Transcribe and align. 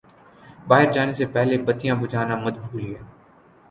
باہر 0.67 0.91
جانے 0.93 1.13
سے 1.19 1.25
پہلے 1.35 1.57
بتیاں 1.67 1.95
بجھانا 2.01 2.35
مت 2.43 2.55
بھولئے 2.59 2.95